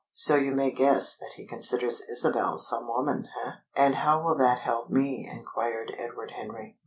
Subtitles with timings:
[0.13, 4.57] So you may guess that he considers Isabel some woman, eh?" "And how will that
[4.61, 6.79] help me?" inquired Edward Henry.